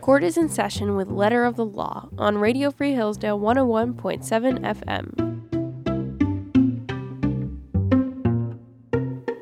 [0.00, 5.26] Court is in session with Letter of the Law on Radio Free Hillsdale 101.7 FM.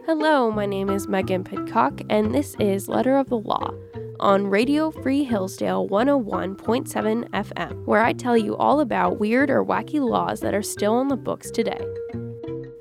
[0.07, 3.75] Hello, my name is Megan Pidcock, and this is Letter of the Law
[4.21, 10.01] on Radio Free Hillsdale 101.7 FM, where I tell you all about weird or wacky
[10.01, 11.85] laws that are still on the books today.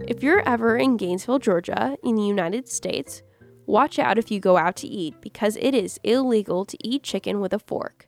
[0.07, 3.23] If you're ever in Gainesville, Georgia, in the United States,
[3.66, 7.39] Watch out if you go out to eat because it is illegal to eat chicken
[7.39, 8.07] with a fork.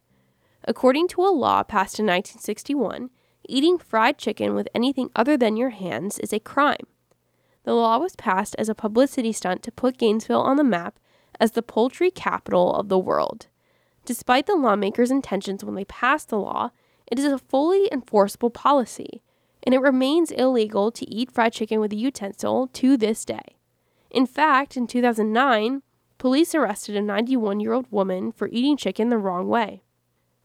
[0.65, 3.09] According to a law passed in 1961,
[3.47, 6.87] eating fried chicken with anything other than your hands is a crime.
[7.63, 10.99] The law was passed as a publicity stunt to put Gainesville on the map
[11.39, 13.47] as the poultry capital of the world.
[14.05, 16.71] Despite the lawmakers' intentions when they passed the law,
[17.07, 19.21] it is a fully enforceable policy,
[19.63, 23.54] and it remains illegal to eat fried chicken with a utensil to this day.
[24.15, 25.81] In fact, in 2009,
[26.17, 29.83] police arrested a 91 year old woman for eating chicken the wrong way.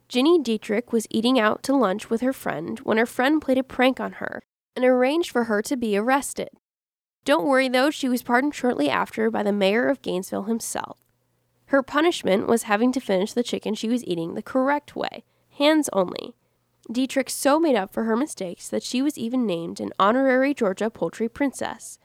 [0.09, 3.62] Ginny Dietrich was eating out to lunch with her friend when her friend played a
[3.62, 4.43] prank on her
[4.74, 6.49] and arranged for her to be arrested.
[7.24, 10.99] Don't worry though, she was pardoned shortly after by the mayor of Gainesville himself.
[11.66, 15.23] Her punishment was having to finish the chicken she was eating the correct way,
[15.57, 16.34] hands only.
[16.90, 20.90] Dietrich so made up for her mistakes that she was even named an honorary Georgia
[20.90, 22.01] poultry princess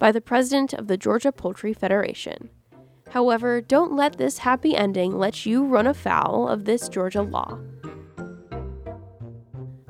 [0.00, 2.50] by the president of the Georgia Poultry Federation.
[3.10, 7.58] However, don't let this happy ending let you run afoul of this Georgia law.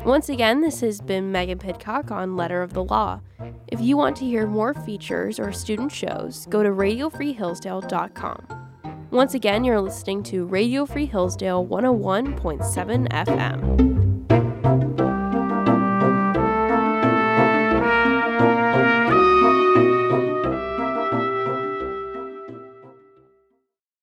[0.04, 3.20] Once again, this has been Megan Pidcock on Letter of the Law.
[3.68, 9.08] If you want to hear more features or student shows, go to radiofreehillsdale.com.
[9.10, 14.09] Once again, you're listening to Radio Free Hillsdale 101.7 FM.